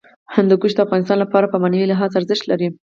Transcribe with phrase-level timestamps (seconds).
[0.35, 2.67] هندوکش د افغانانو لپاره په معنوي لحاظ ارزښت لري.